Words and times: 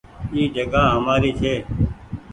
اي 0.33 0.41
جگآ 0.55 0.81
همآري 0.93 1.31
ڇي۔ 1.39 1.53